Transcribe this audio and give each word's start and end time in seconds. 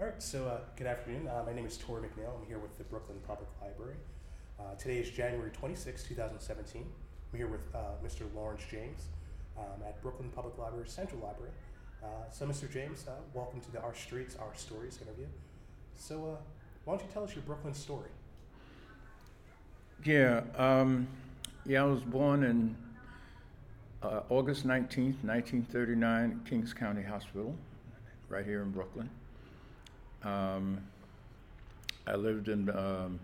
All 0.00 0.06
right, 0.06 0.22
so 0.22 0.46
uh, 0.46 0.60
good 0.76 0.86
afternoon. 0.86 1.28
Uh, 1.28 1.42
my 1.44 1.52
name 1.52 1.66
is 1.66 1.76
Tori 1.76 2.00
McNeil. 2.00 2.30
I'm 2.40 2.46
here 2.46 2.58
with 2.58 2.78
the 2.78 2.84
Brooklyn 2.84 3.18
Public 3.26 3.50
Library. 3.60 3.96
Uh, 4.58 4.74
today 4.78 4.96
is 4.96 5.10
January 5.10 5.50
26, 5.50 6.04
2017. 6.04 6.86
I'm 7.30 7.36
here 7.36 7.48
with 7.48 7.60
uh, 7.74 7.80
Mr. 8.02 8.22
Lawrence 8.34 8.62
James 8.70 9.08
um, 9.58 9.82
at 9.86 10.00
Brooklyn 10.00 10.30
Public 10.34 10.56
Library 10.56 10.88
Central 10.88 11.20
Library. 11.20 11.50
Uh, 12.02 12.06
so, 12.32 12.46
Mr. 12.46 12.72
James, 12.72 13.04
uh, 13.08 13.10
welcome 13.34 13.60
to 13.60 13.70
the 13.72 13.82
Our 13.82 13.94
Streets, 13.94 14.36
Our 14.36 14.54
Stories 14.54 14.98
interview. 15.02 15.26
So, 15.98 16.38
why 16.86 16.96
don't 16.96 17.06
you 17.06 17.12
tell 17.12 17.24
us 17.24 17.34
your 17.34 17.42
Brooklyn 17.42 17.74
story? 17.74 18.08
Yeah, 20.02 20.40
um, 20.56 21.08
yeah, 21.66 21.82
I 21.82 21.84
was 21.84 22.00
born 22.00 22.44
in 22.44 22.74
August 24.02 24.66
19th, 24.66 25.22
1939, 25.22 26.40
Kings 26.48 26.72
County 26.72 27.02
Hospital, 27.02 27.54
right 28.30 28.46
here 28.46 28.62
in 28.62 28.70
Brooklyn. 28.70 29.10
Um, 30.24 30.80
I 32.06 32.16
lived 32.16 32.48
in 32.48 32.68
um, 32.70 33.20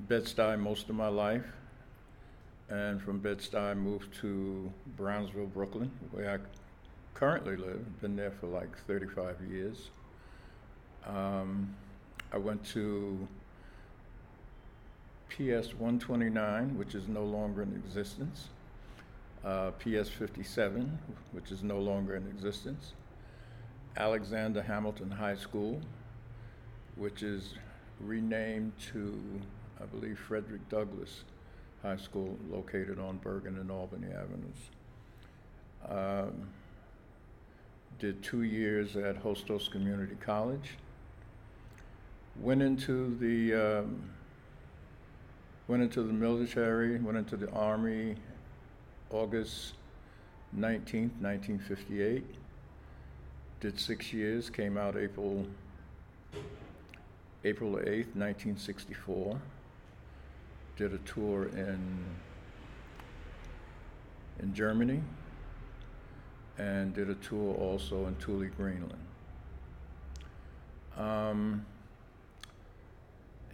Bed-Stuy 0.00 0.58
most 0.58 0.88
of 0.88 0.94
my 0.96 1.08
life, 1.08 1.46
and 2.68 3.00
from 3.00 3.18
Bed-Stuy 3.18 3.70
I 3.70 3.74
moved 3.74 4.14
to 4.20 4.72
Brownsville, 4.96 5.46
Brooklyn, 5.46 5.90
where 6.10 6.30
I 6.30 6.38
currently 7.14 7.56
live. 7.56 8.00
Been 8.00 8.16
there 8.16 8.32
for 8.32 8.46
like 8.46 8.76
35 8.86 9.36
years. 9.50 9.90
Um, 11.06 11.74
I 12.32 12.38
went 12.38 12.64
to 12.66 13.26
PS 15.28 15.74
129, 15.74 16.76
which 16.76 16.94
is 16.94 17.08
no 17.08 17.24
longer 17.24 17.62
in 17.62 17.72
existence, 17.84 18.48
uh, 19.44 19.70
PS 19.72 20.08
57, 20.08 20.98
which 21.32 21.52
is 21.52 21.62
no 21.62 21.78
longer 21.78 22.16
in 22.16 22.26
existence, 22.26 22.92
Alexander 23.96 24.62
Hamilton 24.62 25.10
High 25.10 25.36
School, 25.36 25.80
which 26.96 27.22
is 27.22 27.54
renamed 28.00 28.72
to, 28.92 29.18
I 29.80 29.86
believe, 29.86 30.18
Frederick 30.18 30.68
Douglass 30.68 31.24
High 31.82 31.96
School, 31.96 32.36
located 32.50 32.98
on 32.98 33.18
Bergen 33.18 33.58
and 33.58 33.70
Albany 33.70 34.08
Avenues. 34.08 34.70
Um, 35.88 36.48
did 37.98 38.22
two 38.22 38.42
years 38.42 38.96
at 38.96 39.22
Hostos 39.22 39.70
Community 39.70 40.16
College. 40.20 40.72
Went 42.40 42.60
into 42.60 43.16
the 43.18 43.54
um, 43.54 44.10
went 45.68 45.82
into 45.82 46.02
the 46.02 46.12
military. 46.12 46.98
Went 46.98 47.16
into 47.16 47.38
the 47.38 47.50
army, 47.52 48.16
August 49.10 49.74
nineteenth, 50.52 51.12
nineteen 51.20 51.58
fifty 51.58 52.02
eight. 52.02 52.26
Did 53.60 53.80
six 53.80 54.12
years. 54.12 54.50
Came 54.50 54.76
out 54.76 54.96
April 54.96 55.46
April 57.44 57.80
eighth, 57.86 58.14
nineteen 58.14 58.56
sixty 58.56 58.94
four. 58.94 59.40
Did 60.76 60.92
a 60.92 60.98
tour 60.98 61.46
in 61.48 62.04
in 64.40 64.52
Germany 64.54 65.00
and 66.58 66.94
did 66.94 67.10
a 67.10 67.14
tour 67.14 67.54
also 67.54 68.06
in 68.06 68.14
Thule, 68.16 68.48
Greenland. 68.56 68.94
Um, 70.96 71.66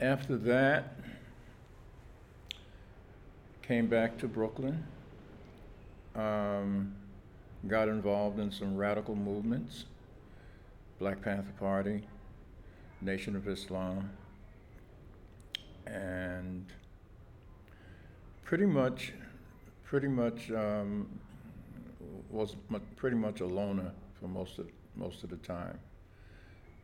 after 0.00 0.36
that, 0.36 0.97
came 3.62 3.86
back 3.86 4.19
to 4.19 4.28
Brooklyn, 4.28 4.84
um, 6.14 6.95
got 7.68 7.88
involved 7.88 8.38
in 8.38 8.50
some 8.50 8.77
radical 8.77 9.14
movements, 9.14 9.84
Black 10.98 11.22
Panther 11.22 11.52
Party, 11.58 12.02
Nation 13.00 13.36
of 13.36 13.46
Islam, 13.48 14.10
and 15.86 16.66
pretty 18.45 18.67
much, 18.67 19.12
pretty 19.84 20.08
much 20.08 20.51
um, 20.51 21.08
was 22.30 22.56
pretty 22.96 23.17
much 23.17 23.40
a 23.40 23.46
loner 23.46 23.92
for 24.20 24.28
most 24.28 24.58
of 24.58 24.68
most 24.96 25.24
of 25.24 25.30
the 25.30 25.36
time, 25.36 25.78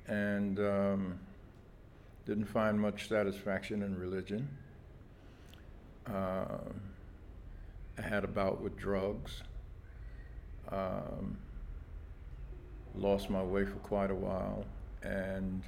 and 0.06 0.58
um, 0.60 1.18
didn't 2.24 2.46
find 2.46 2.80
much 2.80 3.08
satisfaction 3.08 3.82
in 3.82 3.98
religion. 3.98 4.48
Uh, 6.06 6.58
I 7.98 8.02
had 8.02 8.24
a 8.24 8.28
bout 8.28 8.60
with 8.60 8.76
drugs. 8.76 9.42
Um, 10.70 11.38
lost 12.94 13.30
my 13.30 13.42
way 13.42 13.64
for 13.64 13.76
quite 13.76 14.10
a 14.10 14.14
while, 14.14 14.64
and 15.02 15.62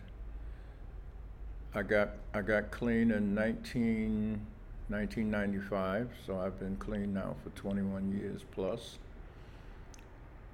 I 1.75 1.83
got 1.83 2.11
I 2.35 2.43
got 2.43 2.71
clean 2.71 3.11
in 3.11 3.35
19, 3.35 4.41
1995. 4.89 6.11
So 6.27 6.39
I've 6.39 6.59
been 6.59 6.77
clean 6.77 7.15
now 7.15 7.37
for 7.43 7.51
21 7.51 8.19
years 8.19 8.45
plus. 8.51 8.99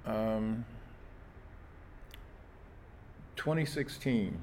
Um, 0.05 0.63
2016. 3.35 4.37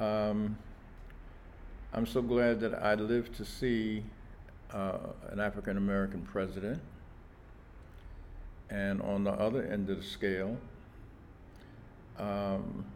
Um, 0.00 0.56
I'm 1.92 2.06
so 2.06 2.22
glad 2.22 2.60
that 2.60 2.74
I 2.82 2.94
lived 2.94 3.34
to 3.36 3.44
see 3.44 4.02
uh, 4.72 4.98
an 5.30 5.38
African 5.40 5.76
American 5.76 6.22
president. 6.22 6.80
And 8.72 9.02
on 9.02 9.22
the 9.22 9.32
other 9.32 9.62
end 9.64 9.90
of 9.90 9.98
the 9.98 10.02
scale, 10.02 10.56
um, 12.18 12.86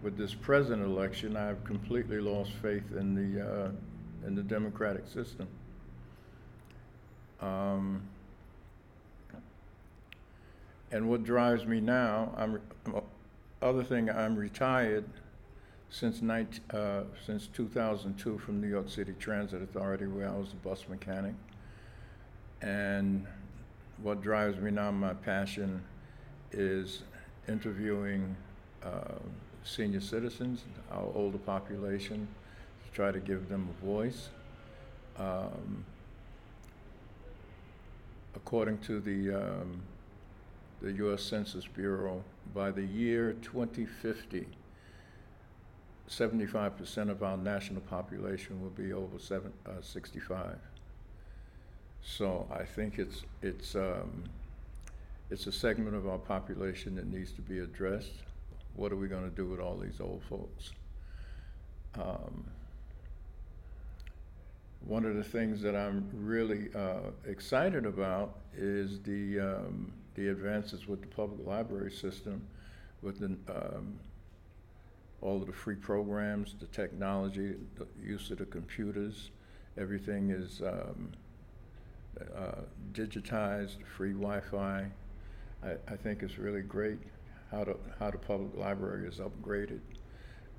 with 0.00 0.16
this 0.16 0.32
present 0.32 0.80
election, 0.80 1.36
I've 1.36 1.64
completely 1.64 2.20
lost 2.20 2.52
faith 2.62 2.84
in 2.96 3.14
the 3.14 3.44
uh, 3.44 3.70
in 4.24 4.36
the 4.36 4.42
democratic 4.42 5.08
system. 5.08 5.48
Um, 7.40 8.02
and 10.92 11.08
what 11.08 11.24
drives 11.24 11.66
me 11.66 11.80
now, 11.80 12.32
I'm, 12.36 12.60
other 13.60 13.82
thing, 13.82 14.08
I'm 14.08 14.36
retired 14.36 15.04
since 15.90 16.22
19, 16.22 16.60
uh, 16.70 17.02
since 17.24 17.48
2002 17.48 18.38
from 18.38 18.60
New 18.60 18.68
York 18.68 18.88
City 18.88 19.14
Transit 19.18 19.62
Authority, 19.62 20.06
where 20.06 20.28
I 20.28 20.36
was 20.36 20.52
a 20.52 20.56
bus 20.56 20.84
mechanic. 20.88 21.34
And 22.62 23.26
what 24.02 24.22
drives 24.22 24.58
me 24.58 24.70
now, 24.70 24.90
my 24.90 25.14
passion, 25.14 25.82
is 26.52 27.02
interviewing 27.48 28.36
uh, 28.84 29.14
senior 29.64 30.00
citizens, 30.00 30.64
our 30.90 31.10
older 31.14 31.38
population, 31.38 32.28
to 32.84 32.92
try 32.92 33.10
to 33.10 33.20
give 33.20 33.48
them 33.48 33.68
a 33.70 33.84
voice. 33.84 34.28
Um, 35.18 35.84
according 38.34 38.78
to 38.78 39.00
the 39.00 39.34
um, 39.34 39.82
the 40.82 40.92
U.S. 40.92 41.22
Census 41.22 41.66
Bureau, 41.66 42.22
by 42.54 42.70
the 42.70 42.82
year 42.82 43.34
2050, 43.42 44.46
75% 46.08 47.10
of 47.10 47.22
our 47.22 47.36
national 47.36 47.80
population 47.82 48.60
will 48.60 48.70
be 48.70 48.92
over 48.92 49.18
seven, 49.18 49.52
uh, 49.66 49.80
65. 49.80 50.56
So 52.06 52.46
I 52.50 52.62
think 52.62 52.98
it's 52.98 53.24
it's 53.42 53.74
um, 53.74 54.24
it's 55.28 55.46
a 55.48 55.52
segment 55.52 55.96
of 55.96 56.06
our 56.06 56.18
population 56.18 56.94
that 56.94 57.06
needs 57.06 57.32
to 57.32 57.42
be 57.42 57.58
addressed. 57.58 58.22
What 58.76 58.92
are 58.92 58.96
we 58.96 59.08
going 59.08 59.28
to 59.28 59.34
do 59.34 59.46
with 59.46 59.58
all 59.58 59.76
these 59.76 60.00
old 60.00 60.22
folks? 60.30 60.70
Um, 61.98 62.44
one 64.86 65.04
of 65.04 65.16
the 65.16 65.24
things 65.24 65.60
that 65.62 65.74
I'm 65.74 66.08
really 66.12 66.68
uh, 66.76 67.10
excited 67.26 67.84
about 67.84 68.36
is 68.56 69.00
the 69.00 69.40
um, 69.40 69.92
the 70.14 70.28
advances 70.28 70.86
with 70.86 71.00
the 71.00 71.08
public 71.08 71.44
library 71.44 71.90
system, 71.90 72.40
with 73.02 73.18
the 73.18 73.36
um, 73.52 73.98
all 75.20 75.40
of 75.40 75.46
the 75.46 75.52
free 75.52 75.74
programs, 75.74 76.54
the 76.60 76.66
technology, 76.66 77.56
the 77.74 77.86
use 78.00 78.30
of 78.30 78.38
the 78.38 78.46
computers, 78.46 79.30
everything 79.76 80.30
is 80.30 80.62
um, 80.62 81.10
uh, 82.36 82.60
digitized, 82.92 83.84
free 83.96 84.12
Wi-Fi. 84.12 84.86
I, 85.62 85.70
I 85.88 85.96
think 85.96 86.22
it's 86.22 86.38
really 86.38 86.62
great 86.62 86.98
how 87.50 87.64
the 87.64 87.76
how 87.98 88.10
the 88.10 88.18
public 88.18 88.56
library 88.56 89.08
is 89.08 89.18
upgraded, 89.18 89.80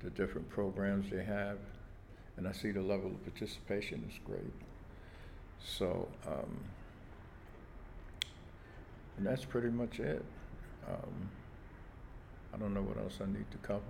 the 0.02 0.10
different 0.10 0.48
programs 0.48 1.10
they 1.10 1.24
have, 1.24 1.58
and 2.36 2.46
I 2.48 2.52
see 2.52 2.70
the 2.70 2.82
level 2.82 3.10
of 3.10 3.22
participation 3.24 4.08
is 4.08 4.18
great. 4.24 4.52
So, 5.64 6.08
um, 6.26 6.58
and 9.16 9.26
that's 9.26 9.44
pretty 9.44 9.70
much 9.70 9.98
it. 10.00 10.24
Um, 10.88 11.30
I 12.54 12.56
don't 12.56 12.72
know 12.72 12.82
what 12.82 12.96
else 12.98 13.18
I 13.20 13.26
need 13.26 13.50
to 13.50 13.58
cover. 13.58 13.82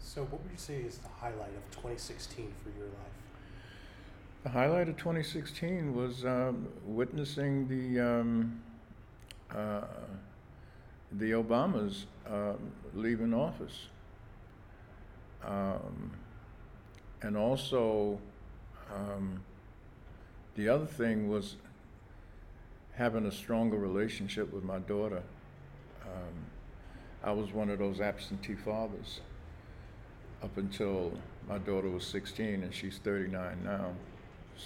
So, 0.00 0.22
what 0.22 0.42
would 0.42 0.52
you 0.52 0.58
say 0.58 0.76
is 0.76 0.98
the 0.98 1.08
highlight 1.08 1.54
of 1.56 1.70
2016 1.72 2.52
for 2.62 2.70
your 2.78 2.86
life? 2.86 3.27
The 4.44 4.50
highlight 4.50 4.88
of 4.88 4.96
2016 4.96 5.96
was 5.96 6.24
um, 6.24 6.68
witnessing 6.84 7.66
the 7.66 8.00
um, 8.00 8.62
uh, 9.52 9.80
the 11.10 11.32
Obamas 11.32 12.04
um, 12.24 12.58
leaving 12.94 13.34
office. 13.34 13.88
Um, 15.44 16.12
and 17.22 17.36
also, 17.36 18.20
um, 18.94 19.42
the 20.54 20.68
other 20.68 20.86
thing 20.86 21.28
was 21.28 21.56
having 22.94 23.26
a 23.26 23.32
stronger 23.32 23.76
relationship 23.76 24.52
with 24.52 24.62
my 24.62 24.78
daughter. 24.78 25.22
Um, 26.02 26.34
I 27.24 27.32
was 27.32 27.52
one 27.52 27.70
of 27.70 27.80
those 27.80 28.00
absentee 28.00 28.54
fathers 28.54 29.20
up 30.44 30.56
until 30.56 31.12
my 31.48 31.58
daughter 31.58 31.90
was 31.90 32.06
16 32.06 32.62
and 32.62 32.72
she's 32.72 32.98
39 32.98 33.64
now. 33.64 33.90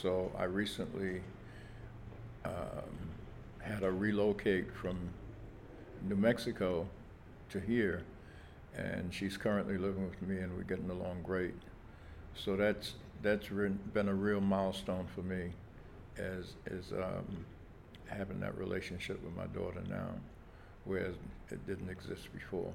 So 0.00 0.32
I 0.38 0.44
recently 0.44 1.20
um, 2.44 3.10
had 3.60 3.80
to 3.80 3.92
relocate 3.92 4.72
from 4.74 4.96
New 6.08 6.16
Mexico 6.16 6.88
to 7.50 7.60
here, 7.60 8.02
and 8.74 9.12
she's 9.12 9.36
currently 9.36 9.76
living 9.76 10.08
with 10.08 10.20
me, 10.22 10.38
and 10.38 10.56
we're 10.56 10.62
getting 10.62 10.90
along 10.90 11.22
great. 11.22 11.54
So 12.34 12.56
that's 12.56 12.94
that's 13.22 13.52
re- 13.52 13.68
been 13.68 14.08
a 14.08 14.14
real 14.14 14.40
milestone 14.40 15.06
for 15.14 15.22
me, 15.22 15.52
as 16.16 16.54
as 16.66 16.92
um, 16.92 17.44
having 18.06 18.40
that 18.40 18.56
relationship 18.56 19.22
with 19.22 19.36
my 19.36 19.46
daughter 19.46 19.82
now, 19.88 20.08
whereas 20.84 21.14
it 21.50 21.66
didn't 21.66 21.90
exist 21.90 22.32
before. 22.32 22.72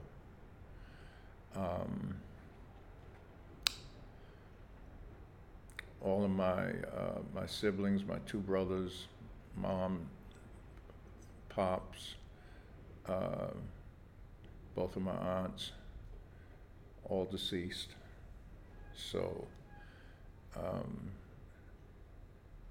Um, 1.56 2.18
all 6.02 6.24
of 6.24 6.32
my 6.32 6.70
uh, 6.96 7.20
my 7.34 7.46
siblings, 7.46 8.06
my 8.06 8.18
two 8.26 8.40
brothers, 8.40 9.08
mom, 9.56 10.08
pops, 11.50 12.16
uh, 13.08 13.52
both 14.76 14.96
of 14.96 15.02
my 15.02 15.16
aunts, 15.16 15.72
all 17.06 17.26
deceased. 17.26 17.90
So 18.96 19.48
um, 20.56 21.12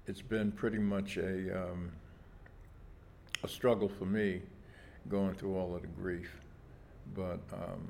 it's 0.05 0.21
been 0.21 0.51
pretty 0.51 0.79
much 0.79 1.17
a 1.17 1.63
um, 1.63 1.91
a 3.43 3.47
struggle 3.47 3.89
for 3.89 4.05
me 4.05 4.41
going 5.09 5.33
through 5.35 5.55
all 5.55 5.75
of 5.75 5.81
the 5.81 5.87
grief, 5.87 6.31
but 7.15 7.39
um, 7.53 7.87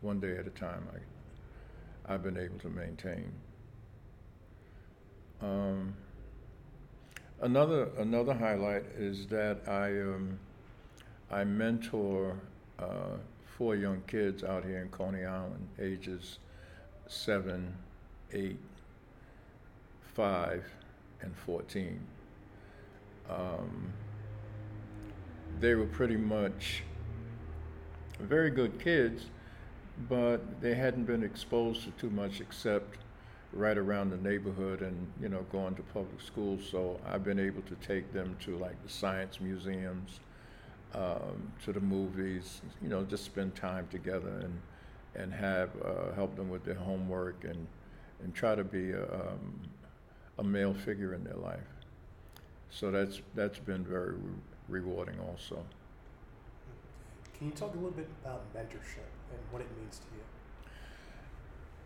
one 0.00 0.18
day 0.18 0.36
at 0.36 0.46
a 0.46 0.50
time, 0.50 0.86
I 0.94 2.12
I've 2.12 2.22
been 2.22 2.36
able 2.36 2.58
to 2.60 2.68
maintain. 2.68 3.32
Um, 5.42 5.94
another 7.40 7.88
another 7.98 8.32
highlight 8.32 8.84
is 8.96 9.26
that 9.26 9.68
I 9.68 9.88
um, 10.00 10.38
I 11.30 11.44
mentor 11.44 12.36
uh, 12.78 13.16
four 13.58 13.74
young 13.74 14.02
kids 14.06 14.44
out 14.44 14.64
here 14.64 14.80
in 14.80 14.88
Coney 14.90 15.24
Island, 15.24 15.66
ages 15.80 16.38
seven, 17.08 17.74
eight, 18.32 18.60
five, 20.14 20.64
and 21.20 21.34
fourteen. 21.36 22.00
Um, 23.28 23.92
they 25.60 25.74
were 25.74 25.86
pretty 25.86 26.16
much 26.16 26.82
very 28.20 28.50
good 28.50 28.78
kids, 28.78 29.26
but 30.08 30.60
they 30.60 30.74
hadn't 30.74 31.04
been 31.04 31.22
exposed 31.22 31.82
to 31.84 31.90
too 31.92 32.10
much 32.10 32.40
except 32.40 32.98
right 33.52 33.76
around 33.76 34.10
the 34.10 34.16
neighborhood 34.16 34.80
and 34.82 35.12
you 35.20 35.28
know 35.28 35.44
going 35.52 35.74
to 35.74 35.82
public 35.82 36.20
schools. 36.20 36.62
So 36.70 36.98
i've 37.06 37.24
been 37.24 37.38
able 37.38 37.62
to 37.62 37.74
take 37.86 38.12
them 38.12 38.36
to 38.44 38.56
like 38.58 38.82
the 38.82 38.88
science 38.88 39.40
museums 39.40 40.20
um, 40.94 41.52
to 41.64 41.72
the 41.72 41.80
movies 41.80 42.60
you 42.82 42.88
know 42.88 43.04
just 43.04 43.24
spend 43.24 43.54
time 43.54 43.86
together 43.90 44.40
and 44.42 44.60
and 45.14 45.32
have 45.32 45.70
uh, 45.84 46.12
help 46.14 46.36
them 46.36 46.48
with 46.48 46.64
their 46.64 46.74
homework 46.74 47.44
and 47.44 47.66
and 48.22 48.34
try 48.34 48.54
to 48.54 48.64
be 48.64 48.92
a, 48.92 49.02
um, 49.14 49.60
a 50.38 50.44
male 50.44 50.72
figure 50.72 51.12
in 51.14 51.24
their 51.24 51.36
life. 51.36 51.60
So 52.70 52.90
that's 52.90 53.20
that's 53.34 53.58
been 53.58 53.84
very 53.84 54.12
re- 54.14 54.80
rewarding 54.80 55.18
also. 55.20 55.64
Can 57.36 57.48
you 57.48 57.52
talk 57.52 57.72
a 57.72 57.76
little 57.76 57.90
bit 57.90 58.08
about 58.24 58.42
mentorship 58.54 59.10
and 59.30 59.40
what 59.50 59.60
it 59.60 59.68
means 59.78 59.98
to 59.98 60.06
you? 60.14 60.22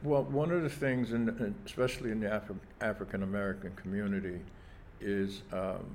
Well, 0.02 0.25
one 0.25 0.50
of 0.50 0.62
the 0.62 0.69
things, 0.69 1.12
in, 1.12 1.54
especially 1.64 2.10
in 2.10 2.20
the 2.20 2.28
Afri- 2.28 2.58
African 2.81 3.22
American 3.22 3.75
community, 3.76 4.40
is 5.00 5.43
um, 5.52 5.87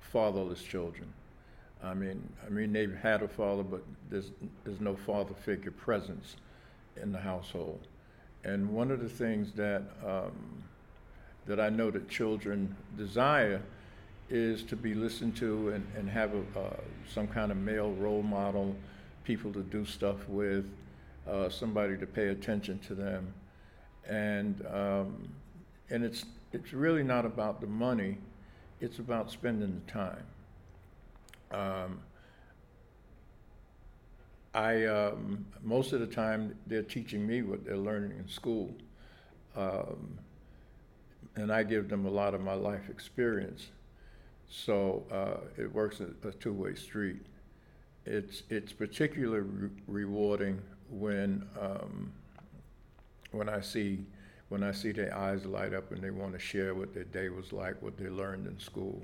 fatherless 0.00 0.62
children. 0.62 1.12
I 1.82 1.94
mean, 1.94 2.22
I 2.44 2.50
mean 2.50 2.72
they've 2.72 2.94
had 2.94 3.22
a 3.22 3.28
father, 3.28 3.62
but 3.62 3.82
there's 4.10 4.30
there's 4.64 4.80
no 4.80 4.96
father 4.96 5.34
figure 5.34 5.70
presence 5.70 6.36
in 7.00 7.12
the 7.12 7.18
household. 7.18 7.80
And 8.44 8.68
one 8.70 8.90
of 8.90 9.00
the 9.00 9.08
things 9.08 9.52
that 9.52 9.82
um, 10.04 10.62
that 11.46 11.58
I 11.58 11.70
know 11.70 11.90
that 11.90 12.08
children 12.08 12.76
desire 12.96 13.62
is 14.28 14.62
to 14.64 14.76
be 14.76 14.94
listened 14.94 15.34
to 15.36 15.70
and, 15.70 15.86
and 15.96 16.08
have 16.10 16.34
a, 16.34 16.60
uh, 16.60 16.76
some 17.10 17.26
kind 17.26 17.50
of 17.50 17.56
male 17.56 17.92
role 17.92 18.22
model, 18.22 18.76
people 19.24 19.50
to 19.54 19.62
do 19.62 19.86
stuff 19.86 20.28
with, 20.28 20.66
uh, 21.28 21.48
somebody 21.48 21.96
to 21.96 22.06
pay 22.06 22.28
attention 22.28 22.78
to 22.80 22.94
them, 22.94 23.32
and 24.08 24.64
um, 24.72 25.28
and 25.90 26.04
it's 26.04 26.24
it's 26.52 26.72
really 26.72 27.02
not 27.02 27.26
about 27.26 27.60
the 27.60 27.66
money, 27.66 28.18
it's 28.80 28.98
about 28.98 29.30
spending 29.30 29.82
the 29.84 29.92
time. 29.92 30.24
Um, 31.50 32.00
I 34.54 34.86
um, 34.86 35.44
most 35.62 35.92
of 35.92 36.00
the 36.00 36.06
time 36.06 36.56
they're 36.66 36.82
teaching 36.82 37.26
me 37.26 37.42
what 37.42 37.64
they're 37.64 37.76
learning 37.76 38.12
in 38.18 38.28
school, 38.28 38.74
um, 39.56 40.18
and 41.36 41.52
I 41.52 41.62
give 41.62 41.88
them 41.88 42.06
a 42.06 42.10
lot 42.10 42.34
of 42.34 42.40
my 42.40 42.54
life 42.54 42.88
experience. 42.88 43.68
So 44.50 45.04
uh, 45.12 45.62
it 45.62 45.72
works 45.72 46.00
a, 46.00 46.08
a 46.26 46.32
two-way 46.32 46.74
street. 46.74 47.20
It's 48.06 48.44
it's 48.48 48.72
particularly 48.72 49.42
re- 49.46 49.70
rewarding 49.86 50.62
when 50.90 51.46
um, 51.60 52.12
when 53.32 53.48
I 53.48 53.60
see 53.60 54.00
when 54.48 54.62
I 54.62 54.72
see 54.72 54.92
their 54.92 55.14
eyes 55.16 55.44
light 55.44 55.74
up 55.74 55.92
and 55.92 56.02
they 56.02 56.10
want 56.10 56.32
to 56.32 56.38
share 56.38 56.74
what 56.74 56.94
their 56.94 57.04
day 57.04 57.28
was 57.28 57.52
like, 57.52 57.80
what 57.82 57.96
they 57.98 58.08
learned 58.08 58.46
in 58.46 58.58
school, 58.58 59.02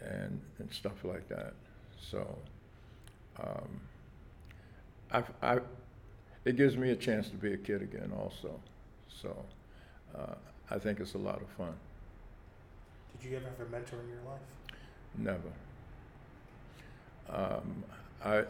and 0.00 0.40
and 0.58 0.72
stuff 0.72 1.04
like 1.04 1.28
that. 1.28 1.54
So. 2.00 2.38
Um, 3.40 3.80
I, 5.10 5.22
I, 5.42 5.58
it 6.44 6.56
gives 6.56 6.76
me 6.76 6.90
a 6.90 6.96
chance 6.96 7.28
to 7.30 7.36
be 7.36 7.52
a 7.52 7.56
kid 7.56 7.82
again, 7.82 8.12
also. 8.18 8.60
So, 9.08 9.36
uh, 10.14 10.34
I 10.70 10.78
think 10.78 11.00
it's 11.00 11.14
a 11.14 11.18
lot 11.18 11.40
of 11.40 11.48
fun. 11.50 11.72
Did 13.20 13.30
you 13.30 13.36
ever 13.36 13.46
have 13.46 13.66
a 13.66 13.70
mentor 13.70 13.96
in 14.00 14.08
your 14.08 14.22
life? 14.26 14.40
Never. 15.16 15.52
Um, 17.30 17.84
I, 18.24 18.44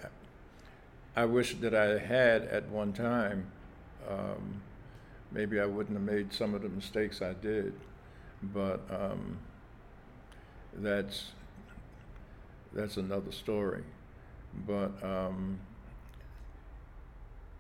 I 1.19 1.25
wish 1.25 1.57
that 1.57 1.75
I 1.75 1.99
had 1.99 2.43
at 2.43 2.69
one 2.69 2.93
time. 2.93 3.51
Um, 4.09 4.63
maybe 5.33 5.59
I 5.59 5.67
wouldn't 5.67 5.97
have 5.97 6.07
made 6.07 6.33
some 6.33 6.55
of 6.55 6.63
the 6.63 6.69
mistakes 6.69 7.21
I 7.23 7.33
did, 7.33 7.73
but 8.41 8.83
um, 8.89 9.37
that's 10.75 11.33
that's 12.73 12.99
another 12.99 13.33
story. 13.33 13.83
But 14.65 14.93
um, 15.03 15.59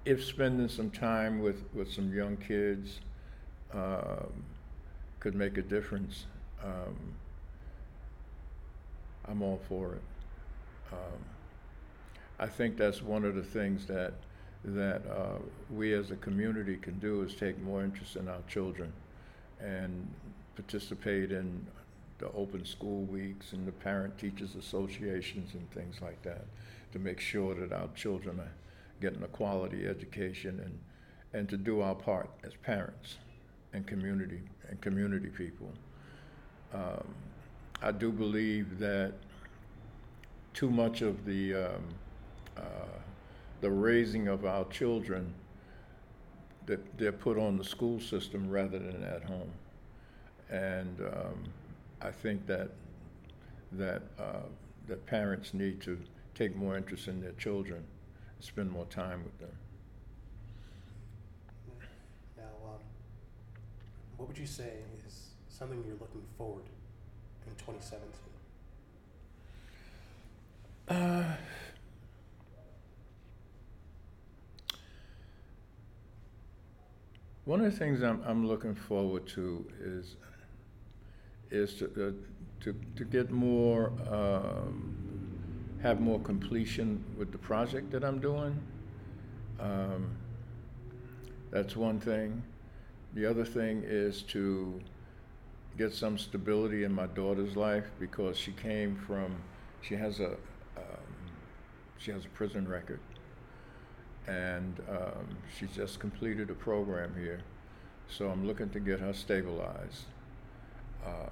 if 0.05 0.25
spending 0.25 0.69
some 0.69 0.93
time 0.93 1.41
with, 1.41 1.65
with 1.75 1.93
some 1.93 2.15
young 2.15 2.37
kids 2.37 3.01
um, 3.75 4.45
could 5.19 5.35
make 5.35 5.59
a 5.59 5.63
difference, 5.63 6.27
um, 6.65 6.97
I'm 9.27 9.43
all 9.43 9.61
for 9.69 9.95
it. 9.95 10.03
I 12.39 12.47
think 12.47 12.77
that's 12.77 13.03
one 13.03 13.25
of 13.25 13.35
the 13.35 13.43
things 13.43 13.87
that 13.87 14.15
that 14.65 15.03
uh, 15.09 15.39
we 15.71 15.93
as 15.93 16.11
a 16.11 16.17
community 16.17 16.77
can 16.77 16.99
do 16.99 17.23
is 17.23 17.35
take 17.35 17.61
more 17.63 17.83
interest 17.85 18.17
in 18.17 18.29
our 18.29 18.43
children 18.49 18.93
and 19.61 20.09
participate 20.57 21.31
in 21.31 21.65
the 22.19 22.31
open 22.33 22.65
school 22.65 23.03
weeks 23.05 23.53
and 23.53 23.67
the 23.67 23.73
parent 23.73 24.19
teachers 24.19 24.57
associations 24.57 25.55
and 25.55 25.71
things 25.71 26.03
like 26.03 26.21
that 26.23 26.45
to 26.93 26.99
make 26.99 27.21
sure 27.21 27.55
that 27.55 27.73
our 27.73 27.89
children 27.95 28.41
are 28.41 28.53
getting 29.01 29.23
a 29.23 29.29
quality 29.29 29.87
education 29.87 30.61
and 30.65 30.79
and 31.35 31.49
to 31.49 31.57
do 31.57 31.81
our 31.81 31.95
part 31.95 32.31
as 32.43 32.55
parents 32.63 33.17
and 33.73 33.87
community 33.87 34.41
and 34.69 34.81
community 34.81 35.29
people. 35.29 35.71
Um, 36.73 37.05
I 37.83 37.93
do 37.93 38.11
believe 38.11 38.79
that 38.79 39.13
too 40.55 40.71
much 40.71 41.03
of 41.03 41.25
the 41.25 41.55
um, 41.55 41.85
uh, 42.59 42.99
the 43.61 43.71
raising 43.71 44.29
of 44.29 44.45
our 44.45 44.65
children 44.67 45.33
that 46.67 46.99
they're 46.99 47.13
put 47.13 47.39
on 47.39 47.57
the 47.57 47.65
school 47.65 47.99
system 48.01 48.49
rather 48.51 48.79
than 48.79 49.03
at 49.03 49.25
home, 49.25 49.51
and 50.51 51.01
um, 51.01 51.45
I 52.03 52.11
think 52.11 52.47
that 52.47 52.71
that 53.73 54.03
uh, 54.19 54.47
that 54.87 55.05
parents 55.07 55.55
need 55.55 55.81
to 55.83 55.99
take 56.35 56.55
more 56.57 56.77
interest 56.77 57.09
in 57.09 57.21
their 57.21 57.33
children 57.33 57.83
spend 58.41 58.71
more 58.71 58.87
time 58.87 59.25
with 59.25 59.39
them. 59.39 59.51
Now, 62.37 62.45
um, 62.67 62.81
what 64.17 64.29
would 64.29 64.39
you 64.39 64.47
say 64.47 64.75
is 65.07 65.31
something 65.49 65.83
you're 65.87 65.97
looking 65.97 66.23
forward 66.37 66.65
in 67.47 67.53
2017? 67.55 68.09
Uh, 70.89 71.37
one 77.49 77.61
of 77.63 77.73
the 77.73 77.79
things 77.79 78.03
I'm, 78.03 78.23
I'm 78.27 78.47
looking 78.47 78.75
forward 78.75 79.27
to 79.29 79.65
is 79.81 80.17
is 81.51 81.73
to 81.77 81.87
uh, 81.87 82.13
to, 82.61 82.75
to 82.97 83.05
get 83.07 83.31
more 83.31 83.91
um, 84.11 84.95
have 85.83 85.99
more 85.99 86.21
completion 86.21 87.03
with 87.17 87.33
the 87.33 87.39
project 87.39 87.91
that 87.93 88.05
I'm 88.05 88.21
doing. 88.21 88.55
Um, 89.59 90.11
that's 91.51 91.75
one 91.75 91.99
thing. 91.99 92.43
The 93.15 93.25
other 93.25 93.47
thing 93.47 93.83
is 93.83 94.21
to 94.35 94.79
get 95.79 95.95
some 95.95 96.19
stability 96.19 96.85
in 96.85 96.93
my 96.93 97.07
daughter's 97.07 97.57
life 97.57 97.87
because 97.99 98.37
she 98.37 98.53
came 98.53 98.95
from 99.07 99.35
she 99.81 99.95
has 99.95 100.21
a 100.21 100.33
um, 100.77 101.15
she 101.97 102.11
has 102.11 102.27
a 102.27 102.29
prison 102.29 102.69
record 102.69 103.01
and 104.29 104.81
um, 104.91 105.37
she 105.59 105.67
just 105.67 105.99
completed 105.99 106.51
a 106.51 106.55
program 106.55 107.15
here. 107.19 107.41
So 108.11 108.29
i'm 108.29 108.47
looking 108.47 108.71
to 108.71 108.81
get 108.81 109.01
her 109.01 109.13
stabilized. 109.13 110.05
Um, 111.05 111.31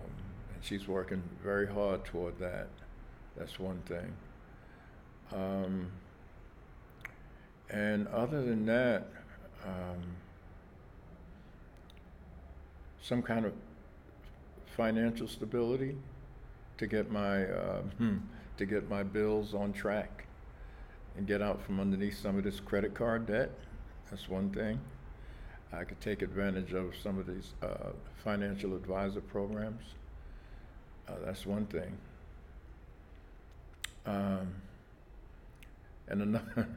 and 0.55 0.63
she's 0.63 0.89
working 0.89 1.23
very 1.43 1.67
hard 1.67 2.05
toward 2.05 2.39
that. 2.39 2.69
That's 3.37 3.59
one 3.59 3.83
thing. 3.87 4.13
Um, 5.33 5.91
and 7.69 8.09
other 8.09 8.43
than 8.43 8.65
that 8.67 9.09
um, 9.65 10.03
some 13.03 13.23
kind 13.23 13.45
of 13.45 13.53
financial 14.77 15.27
stability 15.27 15.97
to 16.79 16.87
get 16.87 17.11
my 17.11 17.45
uh, 17.45 17.83
hmm, 17.99 18.17
to 18.59 18.67
get 18.67 18.89
my 18.89 19.03
bills 19.03 19.55
on 19.55 19.73
track 19.73 20.26
and 21.17 21.27
get 21.27 21.43
out 21.43 21.63
from 21.63 21.81
underneath 21.81 22.19
some 22.19 22.37
of 22.37 22.45
this 22.45 22.61
credit 22.61 22.95
card 22.95 23.27
debt. 23.27 23.51
That's 24.11 24.29
one 24.29 24.51
thing. 24.51 24.79
I 25.73 25.85
could 25.85 26.01
take 26.01 26.23
advantage 26.23 26.73
of 26.73 26.95
some 27.03 27.19
of 27.19 27.27
these 27.27 27.55
uh, 27.63 27.91
financial 28.23 28.77
advisor 28.77 29.21
programs. 29.21 29.83
Uh, 31.09 31.15
that's 31.25 31.45
one 31.45 31.67
thing. 31.67 31.97
Um, 34.07 34.55
and 36.09 36.23
another, 36.23 36.69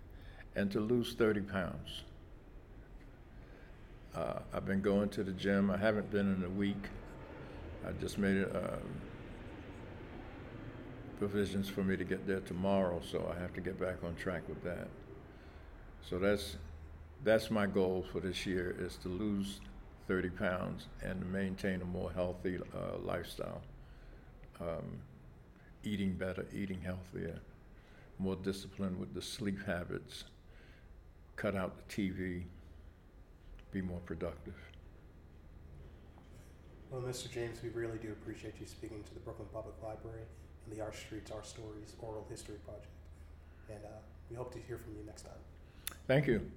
and 0.56 0.70
to 0.72 0.80
lose 0.80 1.14
30 1.14 1.40
pounds. 1.42 2.02
Uh, 4.14 4.40
I've 4.52 4.66
been 4.66 4.82
going 4.82 5.08
to 5.10 5.24
the 5.24 5.32
gym. 5.32 5.70
I 5.70 5.76
haven't 5.76 6.10
been 6.10 6.34
in 6.34 6.44
a 6.44 6.48
week. 6.48 6.88
I 7.86 7.92
just 8.00 8.18
made 8.18 8.36
it, 8.36 8.54
um, 8.54 8.80
provisions 11.18 11.68
for 11.68 11.82
me 11.82 11.96
to 11.96 12.04
get 12.04 12.26
there 12.26 12.40
tomorrow, 12.40 13.00
so 13.10 13.32
I 13.34 13.40
have 13.40 13.52
to 13.54 13.60
get 13.60 13.80
back 13.80 14.02
on 14.04 14.14
track 14.16 14.42
with 14.48 14.62
that. 14.64 14.88
So 16.08 16.18
that's 16.18 16.56
that's 17.22 17.50
my 17.50 17.66
goal 17.66 18.04
for 18.12 18.20
this 18.20 18.44
year 18.44 18.76
is 18.78 18.96
to 18.98 19.08
lose 19.08 19.60
30 20.08 20.28
pounds 20.30 20.86
and 21.02 21.32
maintain 21.32 21.80
a 21.80 21.84
more 21.84 22.12
healthy 22.12 22.58
uh, 22.58 22.98
lifestyle. 23.02 23.62
Um, 24.60 25.00
eating 25.82 26.12
better, 26.12 26.46
eating 26.54 26.80
healthier, 26.82 27.40
more 28.18 28.36
disciplined 28.36 28.98
with 28.98 29.14
the 29.14 29.22
sleep 29.22 29.64
habits, 29.64 30.24
cut 31.36 31.56
out 31.56 31.88
the 31.88 31.94
TV, 31.94 32.44
be 33.72 33.80
more 33.80 34.00
productive. 34.00 34.54
Well, 36.90 37.02
Mr. 37.02 37.30
James, 37.30 37.62
we 37.62 37.70
really 37.70 37.98
do 37.98 38.12
appreciate 38.12 38.54
you 38.60 38.66
speaking 38.66 39.02
to 39.02 39.14
the 39.14 39.20
Brooklyn 39.20 39.48
Public 39.52 39.74
Library 39.82 40.26
the 40.72 40.80
Our 40.80 40.92
Streets, 40.92 41.30
Our 41.30 41.44
Stories 41.44 41.94
Oral 42.00 42.26
History 42.28 42.56
Project. 42.64 42.86
And 43.68 43.84
uh, 43.84 43.88
we 44.30 44.36
hope 44.36 44.52
to 44.52 44.58
hear 44.66 44.78
from 44.78 44.94
you 44.96 45.04
next 45.06 45.22
time. 45.22 45.32
Thank 46.06 46.26
you. 46.26 46.50